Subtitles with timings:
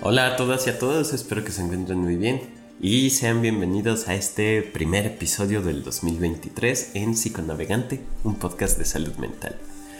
[0.00, 2.40] Hola a todas y a todos, espero que se encuentren muy bien
[2.80, 9.16] y sean bienvenidos a este primer episodio del 2023 en Psiconavegante, un podcast de salud
[9.16, 9.56] mental.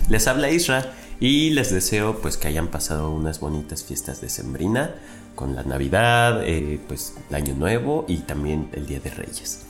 [0.08, 4.94] Les habla Isra y les deseo pues que hayan pasado unas bonitas fiestas de Sembrina
[5.34, 9.64] con la Navidad, eh, pues el Año Nuevo y también el Día de Reyes.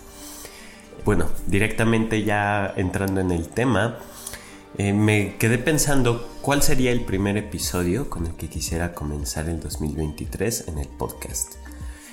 [1.07, 3.97] Bueno, directamente ya entrando en el tema,
[4.77, 9.61] eh, me quedé pensando cuál sería el primer episodio con el que quisiera comenzar el
[9.61, 11.55] 2023 en el podcast.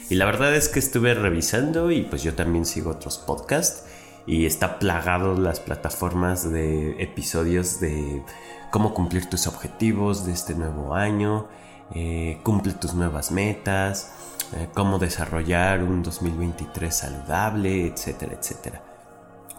[0.09, 3.83] Y la verdad es que estuve revisando y pues yo también sigo otros podcasts
[4.25, 8.23] y está plagado las plataformas de episodios de
[8.71, 11.47] cómo cumplir tus objetivos de este nuevo año,
[11.93, 14.11] eh, cumple tus nuevas metas,
[14.55, 18.94] eh, cómo desarrollar un 2023 saludable, etcétera, etcétera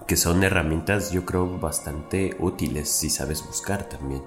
[0.06, 4.23] que son herramientas yo creo bastante útiles si sabes buscar también.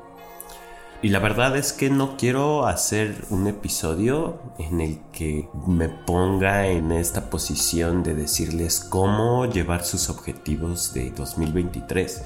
[1.02, 6.68] Y la verdad es que no quiero hacer un episodio en el que me ponga
[6.68, 12.24] en esta posición de decirles cómo llevar sus objetivos de 2023.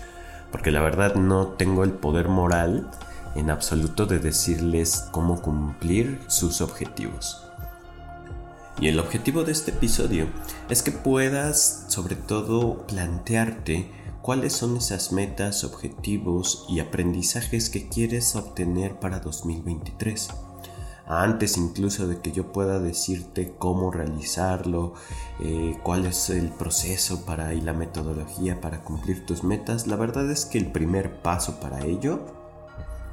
[0.52, 2.90] Porque la verdad no tengo el poder moral
[3.36, 7.46] en absoluto de decirles cómo cumplir sus objetivos.
[8.80, 10.28] Y el objetivo de este episodio
[10.70, 13.90] es que puedas sobre todo plantearte
[14.22, 20.30] cuáles son esas metas, objetivos y aprendizajes que quieres obtener para 2023.
[21.06, 24.94] Antes incluso de que yo pueda decirte cómo realizarlo,
[25.42, 30.32] eh, cuál es el proceso para y la metodología para cumplir tus metas, la verdad
[30.32, 32.22] es que el primer paso para ello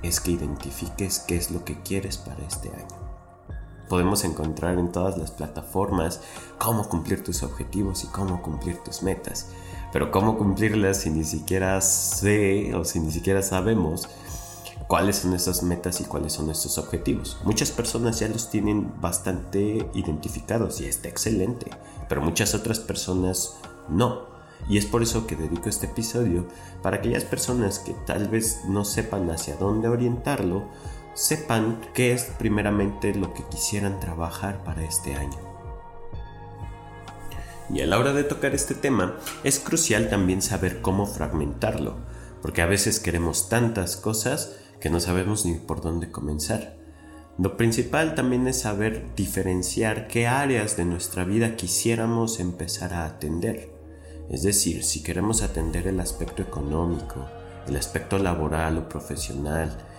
[0.03, 3.10] es que identifiques qué es lo que quieres para este año
[3.91, 6.21] podemos encontrar en todas las plataformas
[6.59, 9.49] cómo cumplir tus objetivos y cómo cumplir tus metas.
[9.93, 14.09] Pero cómo cumplirlas si ni siquiera sé o si ni siquiera sabemos
[14.87, 17.39] cuáles son esas metas y cuáles son estos objetivos.
[17.45, 21.67] Muchas personas ya los tienen bastante identificados y está excelente,
[22.09, 23.57] pero muchas otras personas
[23.89, 24.31] no.
[24.69, 26.47] Y es por eso que dedico este episodio
[26.81, 30.65] para aquellas personas que tal vez no sepan hacia dónde orientarlo
[31.21, 35.37] sepan qué es primeramente lo que quisieran trabajar para este año.
[37.69, 41.99] Y a la hora de tocar este tema, es crucial también saber cómo fragmentarlo,
[42.41, 46.79] porque a veces queremos tantas cosas que no sabemos ni por dónde comenzar.
[47.37, 53.71] Lo principal también es saber diferenciar qué áreas de nuestra vida quisiéramos empezar a atender.
[54.31, 57.27] Es decir, si queremos atender el aspecto económico,
[57.69, 59.90] el aspecto laboral o profesional,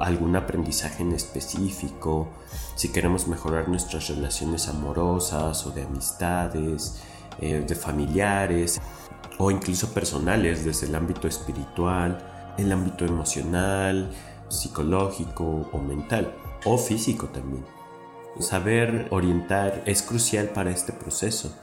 [0.00, 2.28] algún aprendizaje en específico,
[2.74, 7.02] si queremos mejorar nuestras relaciones amorosas o de amistades,
[7.40, 8.80] eh, de familiares
[9.38, 14.10] o incluso personales desde el ámbito espiritual, el ámbito emocional,
[14.48, 16.34] psicológico o mental
[16.64, 17.64] o físico también.
[18.40, 21.54] Saber orientar es crucial para este proceso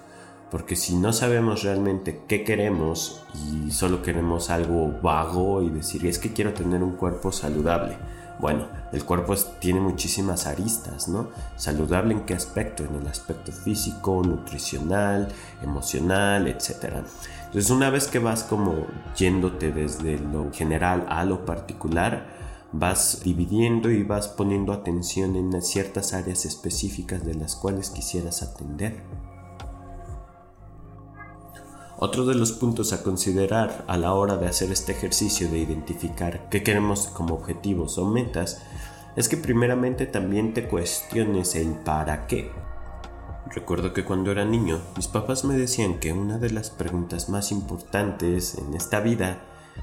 [0.52, 6.18] porque si no sabemos realmente qué queremos y solo queremos algo vago y decir es
[6.18, 7.98] que quiero tener un cuerpo saludable,
[8.40, 11.28] bueno, el cuerpo tiene muchísimas aristas, ¿no?
[11.58, 12.86] Saludable en qué aspecto?
[12.86, 15.28] En el aspecto físico, nutricional,
[15.62, 17.04] emocional, etc.
[17.46, 22.28] Entonces una vez que vas como yéndote desde lo general a lo particular,
[22.72, 29.04] vas dividiendo y vas poniendo atención en ciertas áreas específicas de las cuales quisieras atender.
[32.02, 36.48] Otro de los puntos a considerar a la hora de hacer este ejercicio de identificar
[36.50, 38.62] qué queremos como objetivos o metas
[39.18, 42.54] es que primeramente también te cuestiones el para qué.
[43.54, 47.52] Recuerdo que cuando era niño mis papás me decían que una de las preguntas más
[47.52, 49.42] importantes en esta vida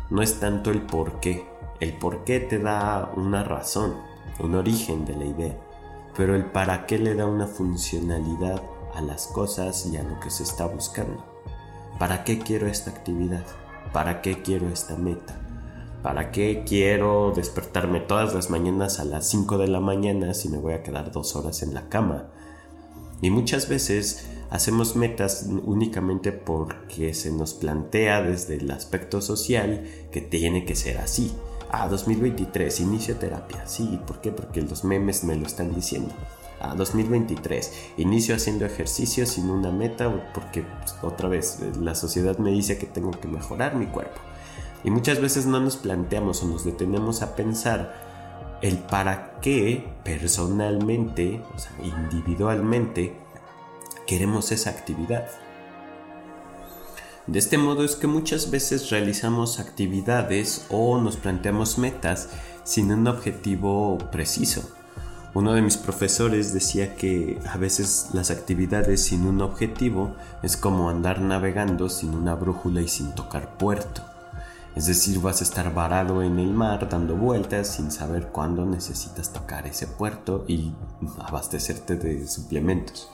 [0.09, 1.47] no es tanto el por qué.
[1.81, 3.95] El por qué te da una razón,
[4.41, 5.57] un origen de la idea,
[6.17, 8.63] pero el para qué le da una funcionalidad
[8.95, 11.36] a las cosas y a lo que se está buscando.
[11.99, 13.45] ¿Para qué quiero esta actividad?
[13.93, 15.35] ¿Para qué quiero esta meta?
[16.03, 20.59] ¿Para qué quiero despertarme todas las mañanas a las 5 de la mañana si me
[20.59, 22.27] voy a quedar dos horas en la cama?
[23.23, 30.21] Y muchas veces hacemos metas únicamente porque se nos plantea desde el aspecto social que
[30.21, 31.33] tiene que ser así.
[31.71, 33.67] Ah, 2023, inicio terapia.
[33.67, 34.33] Sí, ¿por qué?
[34.33, 36.15] Porque los memes me lo están diciendo
[36.61, 37.93] a 2023.
[37.99, 42.87] Inicio haciendo ejercicio sin una meta porque pues, otra vez la sociedad me dice que
[42.87, 44.21] tengo que mejorar mi cuerpo.
[44.85, 51.43] Y muchas veces no nos planteamos o nos detenemos a pensar el para qué personalmente,
[51.55, 53.15] o sea, individualmente,
[54.07, 55.29] queremos esa actividad.
[57.27, 62.29] De este modo es que muchas veces realizamos actividades o nos planteamos metas
[62.63, 64.63] sin un objetivo preciso
[65.37, 70.89] Uno de mis profesores decía que a veces las actividades sin un objetivo es como
[70.89, 74.01] andar navegando sin una brújula y sin tocar puerto.
[74.75, 79.31] Es decir, vas a estar varado en el mar dando vueltas sin saber cuándo necesitas
[79.31, 80.73] tocar ese puerto y
[81.19, 83.11] abastecerte de suplementos.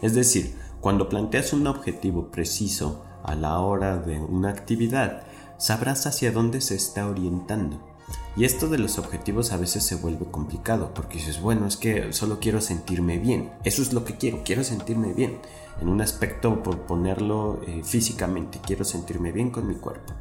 [0.00, 5.24] Es decir, cuando planteas un objetivo preciso a la hora de una actividad,
[5.58, 7.89] sabrás hacia dónde se está orientando
[8.36, 12.12] y esto de los objetivos a veces se vuelve complicado porque dices, bueno, es que
[12.12, 13.52] solo quiero sentirme bien.
[13.64, 15.38] Eso es lo que quiero, quiero sentirme bien.
[15.80, 20.12] En un aspecto, por ponerlo eh, físicamente, quiero sentirme bien con mi cuerpo.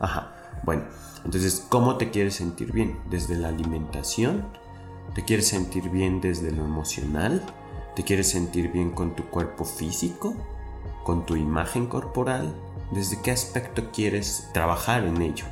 [0.00, 0.34] Ajá,
[0.64, 0.84] bueno,
[1.24, 2.98] entonces, ¿cómo te quieres sentir bien?
[3.08, 4.44] ¿Desde la alimentación?
[5.14, 7.42] ¿Te quieres sentir bien desde lo emocional?
[7.94, 10.34] ¿Te quieres sentir bien con tu cuerpo físico?
[11.04, 12.54] ¿Con tu imagen corporal?
[12.90, 15.44] ¿Desde qué aspecto quieres trabajar en ello?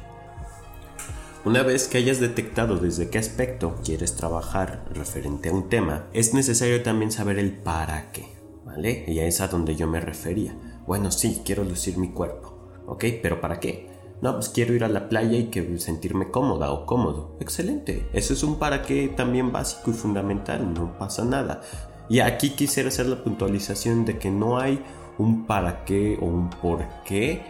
[1.44, 6.34] Una vez que hayas detectado desde qué aspecto quieres trabajar referente a un tema, es
[6.34, 8.26] necesario también saber el para qué,
[8.64, 9.04] ¿vale?
[9.08, 10.54] Y es a donde yo me refería.
[10.86, 12.56] Bueno, sí, quiero lucir mi cuerpo,
[12.86, 13.06] ¿ok?
[13.20, 13.90] Pero ¿para qué?
[14.20, 17.36] No, pues quiero ir a la playa y que sentirme cómoda o cómodo.
[17.40, 18.06] Excelente.
[18.12, 21.60] Eso es un para qué también básico y fundamental, no pasa nada.
[22.08, 24.80] Y aquí quisiera hacer la puntualización de que no hay
[25.18, 27.42] un para qué o un por qué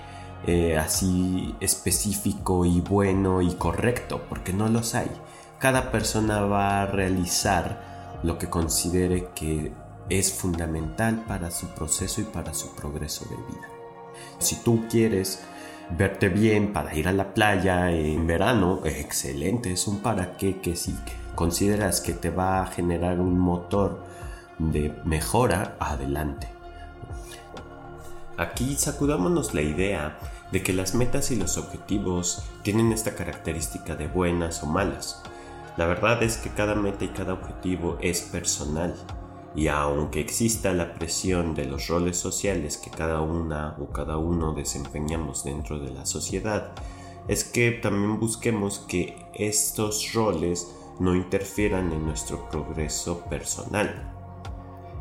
[0.46, 5.10] eh, así específico y bueno y correcto, porque no los hay.
[5.58, 9.72] Cada persona va a realizar lo que considere que
[10.08, 13.68] es fundamental para su proceso y para su progreso de vida.
[14.38, 15.42] Si tú quieres
[15.90, 20.76] verte bien para ir a la playa en verano, excelente, es un para qué que
[20.76, 20.94] si
[21.34, 24.02] consideras que te va a generar un motor
[24.58, 26.48] de mejora, adelante.
[28.36, 30.18] Aquí sacudámonos la idea
[30.52, 35.22] de que las metas y los objetivos tienen esta característica de buenas o malas.
[35.76, 38.94] La verdad es que cada meta y cada objetivo es personal
[39.54, 44.54] y aunque exista la presión de los roles sociales que cada una o cada uno
[44.54, 46.72] desempeñamos dentro de la sociedad,
[47.28, 54.11] es que también busquemos que estos roles no interfieran en nuestro progreso personal.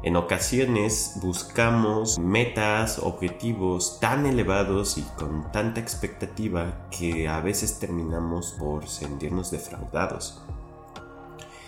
[0.03, 8.55] En ocasiones buscamos metas, objetivos tan elevados y con tanta expectativa que a veces terminamos
[8.57, 10.41] por sentirnos defraudados.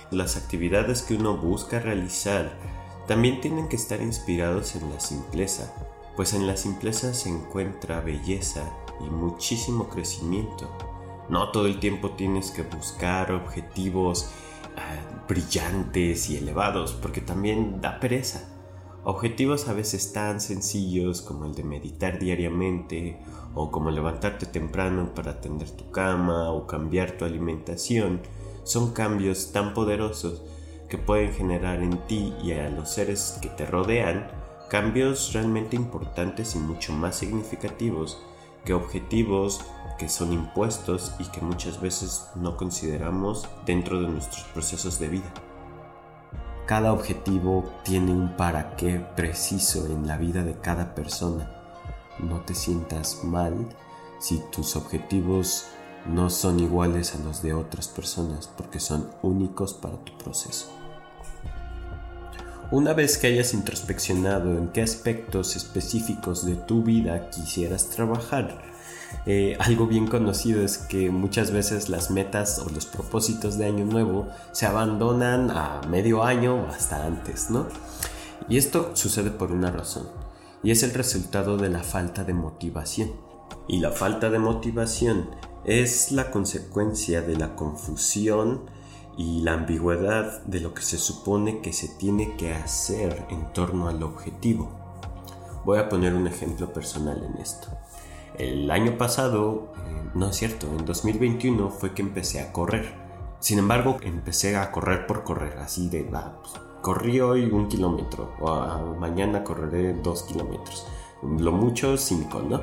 [0.10, 2.58] Las actividades que uno busca realizar
[3.08, 5.72] también tienen que estar inspirados en la simpleza,
[6.16, 8.64] pues en la simpleza se encuentra belleza
[9.00, 10.76] y muchísimo crecimiento.
[11.30, 14.32] No todo el tiempo tienes que buscar objetivos
[14.78, 14.96] Ah,
[15.28, 18.50] brillantes y elevados, porque también da pereza.
[19.04, 23.20] Objetivos a veces tan sencillos como el de meditar diariamente,
[23.54, 28.22] o como levantarte temprano para atender tu cama o cambiar tu alimentación,
[28.64, 30.42] son cambios tan poderosos
[30.90, 34.28] que pueden generar en ti y a los seres que te rodean
[34.70, 38.22] cambios realmente importantes y mucho más significativos
[38.66, 39.62] que objetivos
[39.98, 45.34] que son impuestos y que muchas veces no consideramos dentro de nuestros procesos de vida.
[46.66, 51.52] Cada objetivo tiene un para qué preciso en la vida de cada persona.
[52.20, 53.54] No te sientas mal
[54.20, 55.66] si tus objetivos
[56.06, 60.83] no son iguales a los de otras personas porque son únicos para tu proceso.
[62.74, 68.64] Una vez que hayas introspeccionado en qué aspectos específicos de tu vida quisieras trabajar,
[69.28, 73.86] eh, algo bien conocido es que muchas veces las metas o los propósitos de año
[73.86, 77.68] nuevo se abandonan a medio año o hasta antes, ¿no?
[78.50, 80.08] Y esto sucede por una razón,
[80.64, 83.12] y es el resultado de la falta de motivación.
[83.68, 85.30] Y la falta de motivación
[85.64, 88.62] es la consecuencia de la confusión
[89.18, 93.88] y la ambigüedad de lo que se supone que se tiene que hacer en torno
[93.88, 94.72] al objetivo.
[95.66, 97.68] Voy a poner un ejemplo personal en esto.
[98.38, 102.96] El año pasado, eh, no es cierto, en 2021 fue que empecé a correr.
[103.40, 108.34] Sin embargo, empecé a correr por correr, así de, va, pues, corrí hoy un kilómetro,
[109.00, 110.86] mañana correré dos kilómetros,
[111.22, 112.62] lo mucho cinco, ¿no?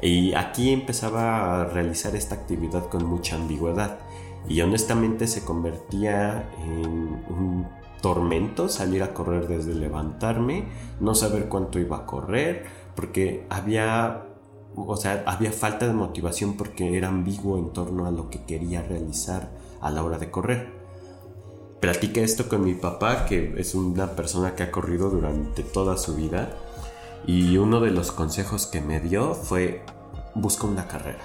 [0.00, 3.98] Y aquí empezaba a realizar esta actividad con mucha ambigüedad
[4.48, 6.78] y honestamente se convertía en
[7.28, 7.66] un
[8.00, 10.68] tormento salir a correr desde levantarme,
[11.00, 14.24] no saber cuánto iba a correr, porque había
[14.86, 18.82] o sea, había falta de motivación porque era ambiguo en torno a lo que quería
[18.82, 20.68] realizar a la hora de correr.
[21.80, 26.16] Platiqué esto con mi papá, que es una persona que ha corrido durante toda su
[26.16, 26.50] vida,
[27.26, 29.82] y uno de los consejos que me dio fue
[30.34, 31.20] busca una carrera.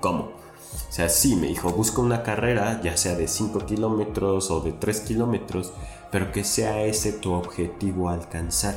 [0.00, 0.43] ¿Cómo?
[0.88, 4.72] O sea, sí, me dijo, busca una carrera, ya sea de 5 kilómetros o de
[4.72, 5.72] 3 kilómetros,
[6.10, 8.74] pero que sea ese tu objetivo a alcanzar.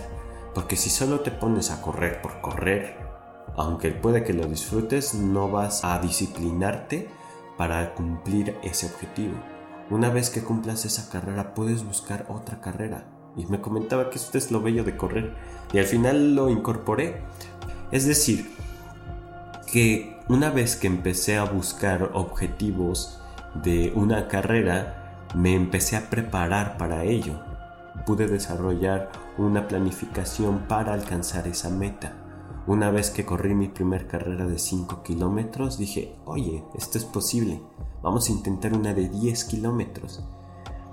[0.53, 2.97] Porque si solo te pones a correr por correr,
[3.55, 7.09] aunque puede que lo disfrutes, no vas a disciplinarte
[7.57, 9.35] para cumplir ese objetivo.
[9.89, 13.05] Una vez que cumplas esa carrera, puedes buscar otra carrera.
[13.35, 15.35] Y me comentaba que esto es lo bello de correr.
[15.71, 17.21] Y al final lo incorporé.
[17.91, 18.51] Es decir,
[19.71, 23.19] que una vez que empecé a buscar objetivos
[23.63, 27.39] de una carrera, me empecé a preparar para ello.
[28.05, 32.13] Pude desarrollar una planificación para alcanzar esa meta.
[32.67, 37.61] Una vez que corrí mi primer carrera de 5 kilómetros, dije, oye, esto es posible,
[38.03, 40.21] vamos a intentar una de 10 kilómetros.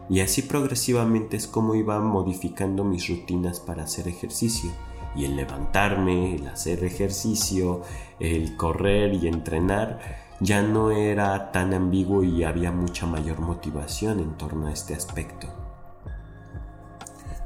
[0.08, 4.70] Y así progresivamente es como iba modificando mis rutinas para hacer ejercicio.
[5.14, 7.82] Y el levantarme, el hacer ejercicio,
[8.18, 10.00] el correr y entrenar,
[10.40, 15.48] ya no era tan ambiguo y había mucha mayor motivación en torno a este aspecto.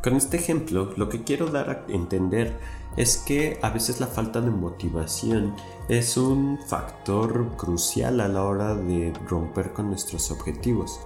[0.03, 2.57] Con este ejemplo, lo que quiero dar a entender
[2.97, 5.55] es que a veces la falta de motivación
[5.89, 11.01] es un factor crucial a la hora de romper con nuestros objetivos.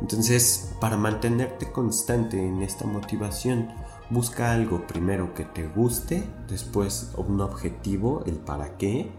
[0.00, 3.70] Entonces, para mantenerte constante en esta motivación,
[4.10, 9.10] busca algo primero que te guste, después un objetivo, el para qué,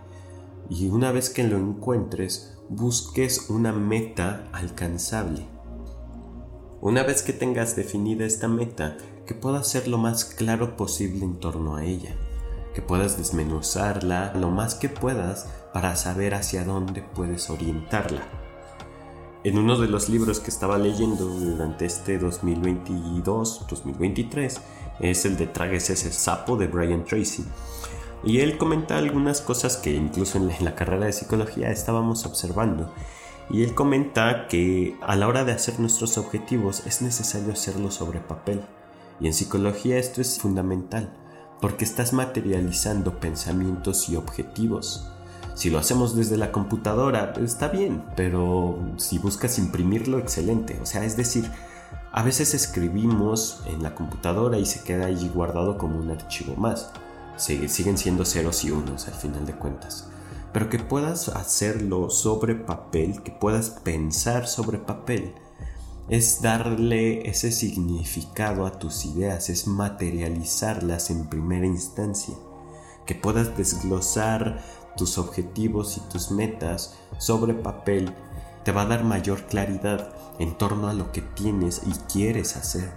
[0.69, 5.47] y una vez que lo encuentres, busques una meta alcanzable.
[6.81, 11.39] Una vez que tengas definida esta meta, que puedas ser lo más claro posible en
[11.39, 12.15] torno a ella,
[12.73, 18.21] que puedas desmenuzarla lo más que puedas para saber hacia dónde puedes orientarla.
[19.43, 24.61] En uno de los libros que estaba leyendo durante este 2022-2023
[25.01, 27.43] es el de Tragues ese sapo de Brian Tracy.
[28.23, 32.93] Y él comenta algunas cosas que incluso en la carrera de psicología estábamos observando.
[33.49, 38.19] Y él comenta que a la hora de hacer nuestros objetivos es necesario hacerlo sobre
[38.19, 38.61] papel.
[39.19, 41.11] Y en psicología esto es fundamental,
[41.59, 45.11] porque estás materializando pensamientos y objetivos.
[45.53, 50.79] Si lo hacemos desde la computadora, está bien, pero si buscas imprimirlo, excelente.
[50.81, 51.49] O sea, es decir,
[52.13, 56.91] a veces escribimos en la computadora y se queda allí guardado como un archivo más.
[57.37, 60.09] siguen siendo ceros y unos al final de cuentas.
[60.51, 65.33] Pero que puedas hacerlo sobre papel, que puedas pensar sobre papel,
[66.09, 72.35] es darle ese significado a tus ideas, es materializarlas en primera instancia,
[73.05, 74.61] que puedas desglosar
[74.97, 78.13] tus objetivos y tus metas sobre papel,
[78.65, 82.91] te va a dar mayor claridad en torno a lo que tienes y quieres hacer.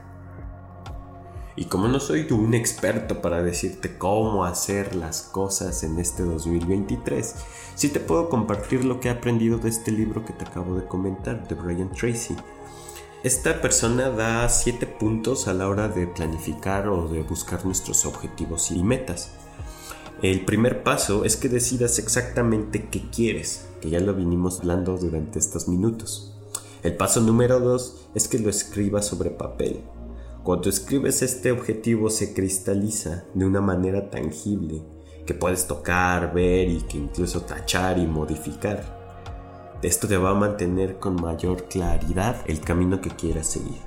[1.57, 7.35] Y como no soy un experto para decirte cómo hacer las cosas en este 2023,
[7.77, 10.87] sí te puedo compartir lo que he aprendido de este libro que te acabo de
[10.87, 12.35] comentar, de Brian Tracy,
[13.25, 18.71] esta persona da siete puntos a la hora de planificar o de buscar nuestros objetivos
[18.71, 19.33] y metas.
[20.21, 25.39] El primer paso es que decidas exactamente qué quieres, que ya lo vinimos hablando durante
[25.39, 26.34] estos minutos.
[26.85, 29.83] El paso número dos es que lo escribas sobre papel.
[30.43, 34.83] Cuando escribes este objetivo se cristaliza de una manera tangible,
[35.25, 38.85] que puedes tocar, ver y que incluso tachar y modificar.
[39.81, 43.81] Esto te va a mantener con mayor claridad el camino que quieras seguir.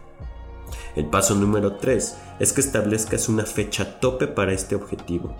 [0.95, 5.35] El paso número 3 es que establezcas una fecha tope para este objetivo.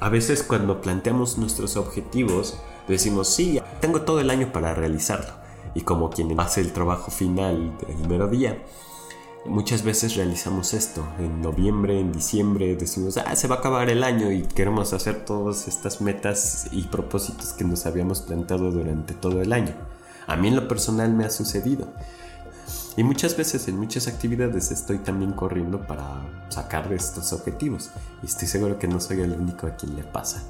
[0.00, 2.58] A veces cuando planteamos nuestros objetivos
[2.88, 5.41] decimos, sí, tengo todo el año para realizarlo.
[5.74, 8.58] Y como quien hace el trabajo final del mero día,
[9.44, 11.04] Muchas veces realizamos esto.
[11.18, 15.24] En noviembre, en diciembre decimos, ah, se va a acabar el año y queremos hacer
[15.24, 19.74] todas estas metas y propósitos que nos habíamos planteado durante todo el año.
[20.28, 21.88] A mí en lo personal me ha sucedido.
[22.96, 27.90] Y muchas veces en muchas actividades estoy también corriendo para sacar estos objetivos.
[28.22, 30.44] Y estoy seguro que no soy el único a quien le pasa.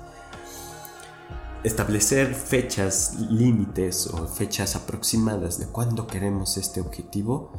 [1.64, 7.52] Establecer fechas límites o fechas aproximadas de cuándo queremos este objetivo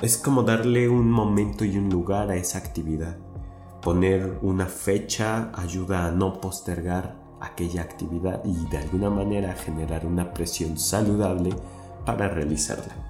[0.00, 3.18] es como darle un momento y un lugar a esa actividad.
[3.82, 10.32] Poner una fecha ayuda a no postergar aquella actividad y de alguna manera generar una
[10.32, 11.50] presión saludable
[12.06, 13.09] para realizarla.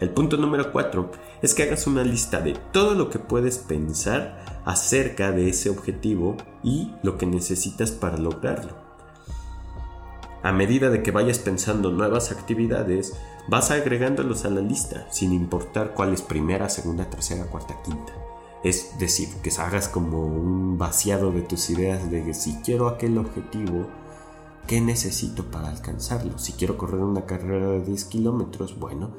[0.00, 1.10] El punto número 4
[1.42, 6.36] es que hagas una lista de todo lo que puedes pensar acerca de ese objetivo
[6.62, 8.88] y lo que necesitas para lograrlo.
[10.42, 13.16] A medida de que vayas pensando nuevas actividades,
[13.48, 18.12] vas agregándolos a la lista, sin importar cuál es primera, segunda, tercera, cuarta, quinta.
[18.62, 23.18] Es decir, que hagas como un vaciado de tus ideas de que si quiero aquel
[23.18, 23.86] objetivo,
[24.68, 26.38] qué necesito para alcanzarlo.
[26.38, 29.16] Si quiero correr una carrera de 10 kilómetros, bueno,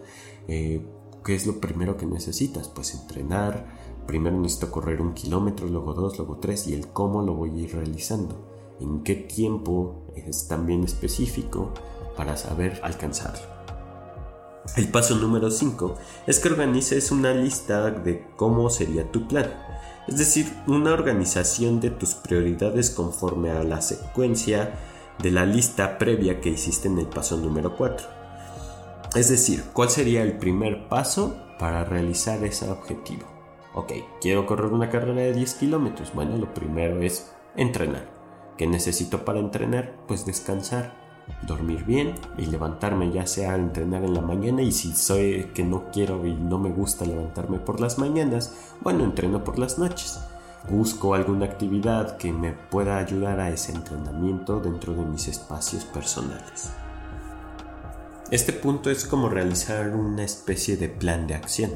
[0.50, 0.86] eh,
[1.24, 2.68] ¿qué es lo primero que necesitas?
[2.68, 3.78] Pues entrenar.
[4.08, 7.64] Primero necesito correr un kilómetro, luego dos, luego tres y el cómo lo voy a
[7.64, 8.76] ir realizando.
[8.80, 11.72] En qué tiempo es también específico
[12.18, 13.60] para saber alcanzarlo.
[14.76, 15.96] El paso número 5
[16.28, 19.52] es que organices una lista de cómo sería tu plan,
[20.08, 24.74] es decir, una organización de tus prioridades conforme a la secuencia
[25.22, 28.08] de la lista previa que hiciste en el paso número 4.
[29.16, 33.26] Es decir, ¿cuál sería el primer paso para realizar ese objetivo?
[33.74, 36.14] Ok, quiero correr una carrera de 10 kilómetros.
[36.14, 38.08] Bueno, lo primero es entrenar.
[38.58, 39.96] ¿Qué necesito para entrenar?
[40.08, 41.00] Pues descansar
[41.48, 45.64] dormir bien y levantarme ya sea a entrenar en la mañana y si soy que
[45.64, 50.20] no quiero y no me gusta levantarme por las mañanas, bueno, entreno por las noches.
[50.70, 56.72] Busco alguna actividad que me pueda ayudar a ese entrenamiento dentro de mis espacios personales.
[58.32, 61.72] Este punto es como realizar una especie de plan de acción,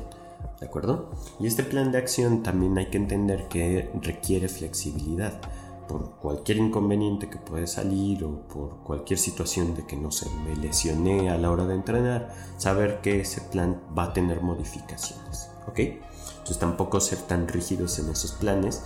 [0.59, 1.09] ¿de acuerdo?
[1.39, 5.41] Y este plan de acción también hay que entender que requiere flexibilidad
[5.87, 10.55] por cualquier inconveniente que puede salir o por cualquier situación de que no se me
[10.55, 15.79] lesioné a la hora de entrenar, saber que ese plan va a tener modificaciones, ¿ok?
[15.79, 18.83] Entonces tampoco ser tan rígidos en esos planes,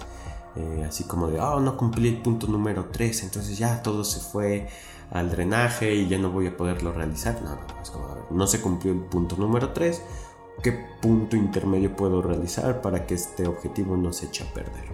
[0.55, 4.21] eh, así como de, oh, no cumplí el punto número 3, entonces ya todo se
[4.21, 4.69] fue
[5.11, 7.39] al drenaje y ya no voy a poderlo realizar.
[8.29, 10.01] No, se cumplió el punto número 3,
[10.61, 14.85] ¿qué punto intermedio puedo realizar para que este objetivo no se eche a perder?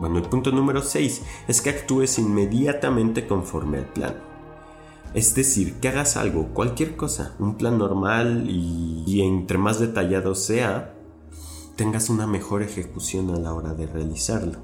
[0.00, 4.32] Bueno, el punto número 6 es que actúes inmediatamente conforme al plan.
[5.14, 10.94] Es decir, que hagas algo, cualquier cosa, un plan normal y, entre más detallado sea,
[11.76, 14.58] tengas una mejor ejecución a la hora de realizarlo.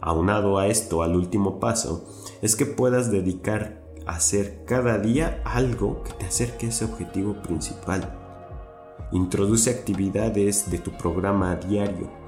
[0.00, 2.04] Aunado a esto, al último paso,
[2.42, 7.42] es que puedas dedicar a hacer cada día algo que te acerque a ese objetivo
[7.42, 8.18] principal.
[9.12, 12.26] Introduce actividades de tu programa diario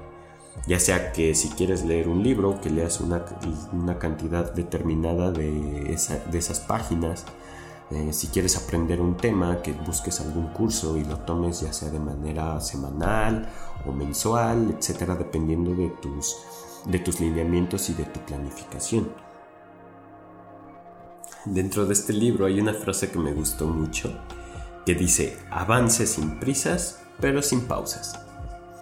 [0.67, 3.25] ya sea que si quieres leer un libro, que leas una,
[3.97, 7.25] cantidad determinada de, esas páginas,
[7.91, 11.89] eh, si quieres aprender un tema, que busques algún curso y lo tomes ya sea
[11.89, 13.49] de manera semanal
[13.85, 16.37] o mensual, etcétera, dependiendo de tus,
[16.85, 19.09] de tus lineamientos y de tu planificación.
[21.45, 24.13] Dentro de este libro hay una frase que me gustó mucho
[24.85, 28.19] que dice, avance sin prisas, pero sin pausas.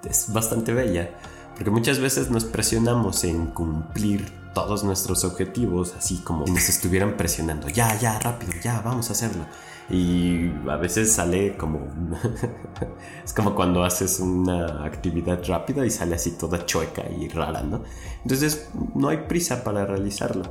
[0.09, 1.11] Es bastante bella
[1.57, 7.17] porque muchas veces nos presionamos en cumplir todos nuestros objetivos, así como si nos estuvieran
[7.17, 9.43] presionando, ya, ya, rápido, ya, vamos a hacerlo.
[9.89, 11.79] Y a veces sale como...
[13.25, 17.83] es como cuando haces una actividad rápida y sale así toda chueca y rara, ¿no?
[18.21, 20.43] Entonces no hay prisa para realizarlo.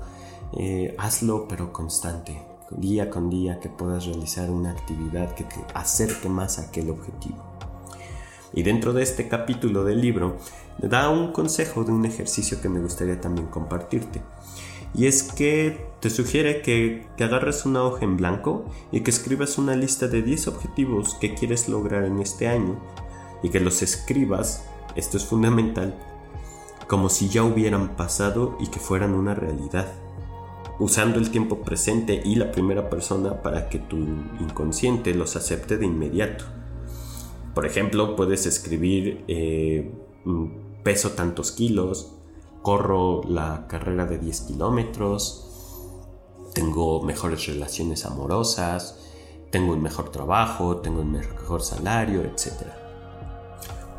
[0.59, 6.31] Eh, hazlo pero constante, día con día que puedas realizar una actividad que te acerque
[6.31, 7.45] más a aquel objetivo.
[8.55, 10.39] Y dentro de este capítulo del libro
[10.79, 14.23] da un consejo de un ejercicio que me gustaría también compartirte.
[14.95, 19.59] Y es que te sugiere que, que, agarres una hoja en blanco y que escribas
[19.59, 22.81] una lista de 10 objetivos que quieres lograr en este año
[23.43, 24.65] y que los escribas,
[24.95, 25.95] esto es fundamental,
[26.87, 29.93] como si ya hubieran pasado y que fueran una realidad,
[30.79, 35.87] usando el tiempo presente y la primera persona para que tu inconsciente los acepte de
[35.87, 36.45] inmediato.
[37.55, 39.91] Por ejemplo, puedes escribir eh,
[40.25, 42.13] mm, peso tantos kilos,
[42.63, 45.47] corro la carrera de 10 kilómetros,
[46.53, 48.99] tengo mejores relaciones amorosas,
[49.51, 52.53] tengo un mejor trabajo, tengo un mejor salario, etc.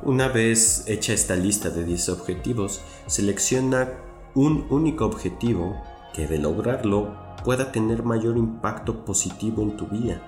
[0.04, 3.94] Una vez hecha esta lista de 10 objetivos, selecciona
[4.36, 5.82] un único objetivo
[6.18, 10.20] que de lograrlo pueda tener mayor impacto positivo en tu vida.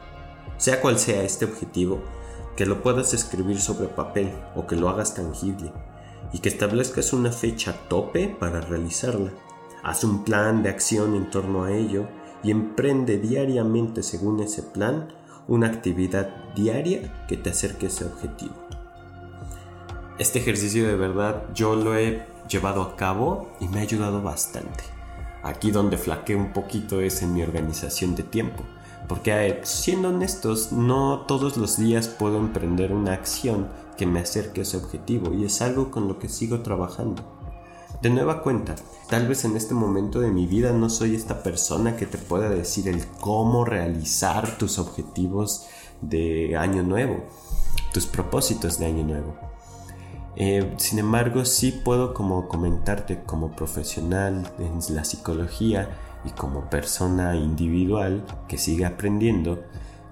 [0.58, 2.00] Sea cual sea este objetivo,
[2.56, 5.74] que lo puedas escribir sobre papel o que lo hagas tangible
[6.32, 9.32] y que establezcas una fecha tope para realizarla.
[9.82, 12.06] Haz un plan de acción en torno a ello
[12.44, 15.08] y emprende diariamente según ese plan
[15.48, 18.54] una actividad diaria que te acerque a ese objetivo.
[20.20, 24.99] Este ejercicio de verdad yo lo he llevado a cabo y me ha ayudado bastante.
[25.44, 28.64] Aquí donde flaqueé un poquito es en mi organización de tiempo
[29.10, 34.64] porque siendo honestos, no todos los días puedo emprender una acción que me acerque a
[34.64, 37.24] ese objetivo y es algo con lo que sigo trabajando.
[38.04, 38.76] De nueva cuenta,
[39.10, 42.50] tal vez en este momento de mi vida no soy esta persona que te pueda
[42.50, 45.66] decir el cómo realizar tus objetivos
[46.02, 47.24] de año nuevo,
[47.92, 49.49] tus propósitos de año nuevo.
[50.42, 55.90] Eh, sin embargo, sí puedo como comentarte como profesional en la psicología
[56.24, 59.62] y como persona individual que sigue aprendiendo,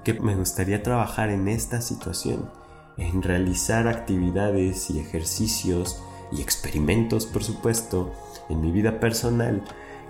[0.04, 2.52] que me gustaría trabajar en esta situación,
[2.98, 8.12] en realizar actividades y ejercicios y experimentos, por supuesto,
[8.50, 9.63] en mi vida personal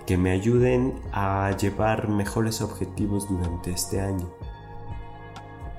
[0.04, 4.28] que me ayuden a llevar mejores objetivos durante este año.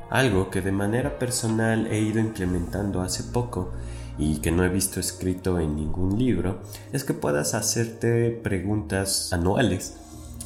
[0.10, 3.71] Algo que de manera personal he ido implementando hace poco
[4.19, 6.60] y que no he visto escrito en ningún libro
[6.91, 9.95] es que puedas hacerte preguntas anuales.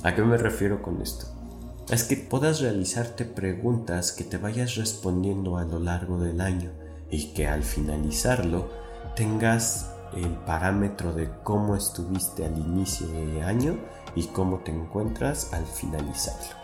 [0.03, 1.25] ¿A qué me refiero con esto?
[1.89, 6.71] Es que puedas realizarte preguntas que te vayas respondiendo a lo largo del año
[7.09, 8.69] y que al finalizarlo
[9.15, 13.79] tengas el parámetro de cómo estuviste al inicio de año
[14.15, 16.55] y cómo te encuentras al finalizarlo.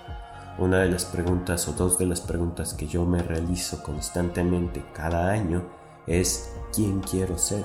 [0.59, 5.31] Una de las preguntas o dos de las preguntas que yo me realizo constantemente cada
[5.31, 5.78] año
[6.09, 7.63] es ¿quién quiero ser?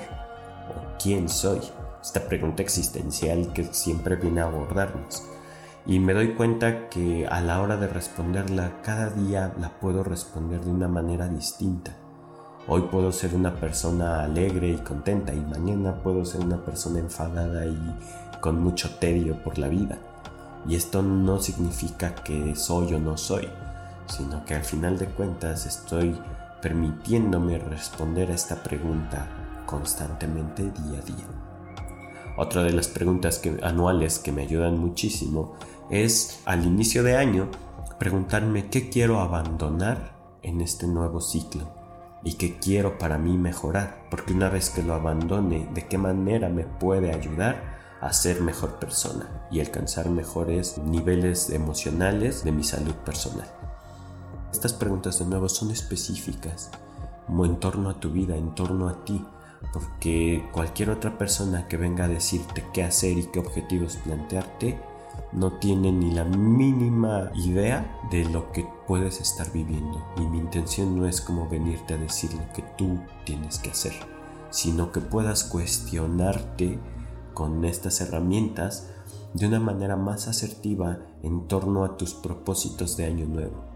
[0.68, 1.61] ¿O quién soy?
[2.00, 5.24] Esta pregunta existencial que siempre viene a abordarnos.
[5.87, 10.61] Y me doy cuenta que a la hora de responderla cada día la puedo responder
[10.61, 11.96] de una manera distinta
[12.66, 17.66] Hoy puedo ser una persona alegre y contenta y mañana puedo ser una persona enfadada
[17.66, 17.78] y
[18.40, 19.98] con mucho tedio por la vida.
[20.66, 23.50] Y esto no significa que soy o no soy,
[24.07, 26.18] sino que al final de cuentas estoy
[26.64, 29.29] permitiéndome responder a esta pregunta
[29.66, 31.27] constantemente día a día.
[32.38, 35.57] Otra de las preguntas anuales que me ayudan muchísimo
[35.90, 37.50] es al inicio de año
[37.98, 41.70] preguntarme qué quiero abandonar en este nuevo ciclo
[42.24, 46.48] y que quiero para mí mejorar, porque una vez que lo abandone, ¿de qué manera
[46.48, 52.94] me puede ayudar a ser mejor persona y alcanzar mejores niveles emocionales de mi salud
[53.05, 53.48] personal?
[54.54, 56.70] Estas preguntas de nuevo son específicas,
[57.28, 59.20] en torno a tu vida, en torno a ti,
[59.72, 64.78] porque cualquier otra persona que venga a decirte qué hacer y qué objetivos plantearte,
[65.32, 70.00] no tiene ni la mínima idea de lo que puedes estar viviendo.
[70.18, 73.94] Y mi intención no es como venirte a decir lo que tú tienes que hacer,
[74.50, 76.78] sino que puedas cuestionarte
[77.34, 78.88] con estas herramientas
[79.32, 83.73] de una manera más asertiva en torno a tus propósitos de año nuevo.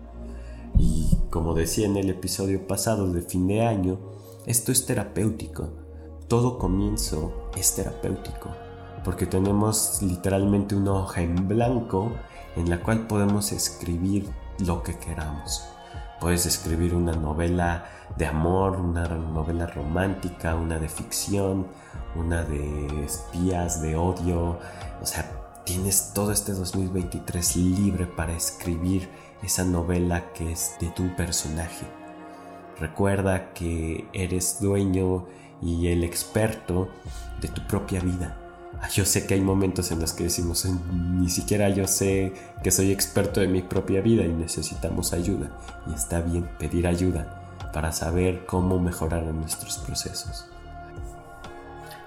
[0.77, 3.99] Y como decía en el episodio pasado de fin de año,
[4.47, 5.69] esto es terapéutico.
[6.29, 8.51] Todo comienzo es terapéutico
[9.05, 12.13] porque tenemos literalmente una hoja en blanco
[12.57, 14.29] en la cual podemos escribir
[14.59, 15.65] lo que queramos.
[16.21, 21.69] Puedes escribir una novela de amor, una novela romántica, una de ficción,
[22.17, 24.59] una de espías, de odio.
[25.01, 25.38] O sea,
[25.69, 29.09] tienes todo este 2023 libre para escribir
[29.43, 31.87] esa novela que es de tu personaje.
[32.81, 35.27] Recuerda que eres dueño
[35.61, 36.89] y el experto
[37.41, 38.49] de tu propia vida
[38.81, 42.71] Ah, yo sé que hay momentos en los que decimos, ni siquiera yo sé que
[42.71, 45.51] soy experto de mi propia vida y necesitamos ayuda.
[45.91, 50.48] Y está bien pedir ayuda para saber cómo mejorar nuestros procesos.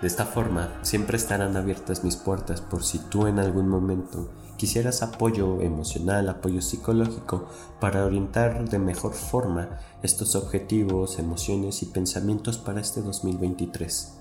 [0.01, 5.03] De esta forma, siempre estarán abiertas mis puertas por si tú en algún momento quisieras
[5.03, 7.47] apoyo emocional, apoyo psicológico
[7.79, 14.17] para orientar de mejor forma estos objetivos, emociones y pensamientos para este 2023.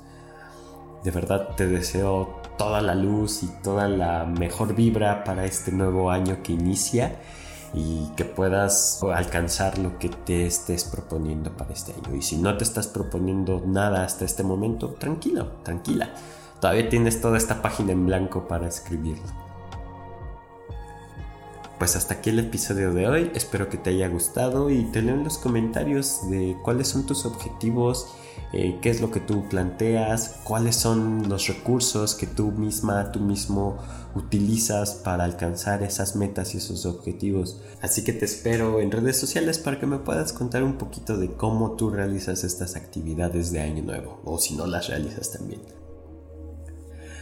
[1.02, 6.10] De verdad te deseo toda la luz y toda la mejor vibra para este nuevo
[6.10, 7.18] año que inicia
[7.72, 12.16] y que puedas alcanzar lo que te estés proponiendo para este año.
[12.16, 16.10] Y si no te estás proponiendo nada hasta este momento, tranquilo, tranquila.
[16.60, 19.24] Todavía tienes toda esta página en blanco para escribirlo.
[21.78, 25.14] Pues hasta aquí el episodio de hoy, espero que te haya gustado y te leo
[25.14, 28.14] en los comentarios de cuáles son tus objetivos
[28.52, 33.20] eh, qué es lo que tú planteas, cuáles son los recursos que tú misma, tú
[33.20, 33.78] mismo
[34.14, 37.60] utilizas para alcanzar esas metas y esos objetivos.
[37.80, 41.30] Así que te espero en redes sociales para que me puedas contar un poquito de
[41.32, 45.60] cómo tú realizas estas actividades de año nuevo o si no las realizas también.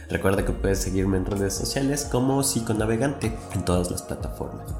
[0.09, 4.73] Recuerda que puedes seguirme en redes sociales como psiconavegante en todas las plataformas.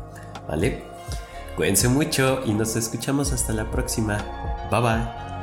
[0.48, 0.84] ¿Vale?
[1.56, 4.18] Cuídense mucho y nos escuchamos hasta la próxima.
[4.72, 5.39] Bye bye.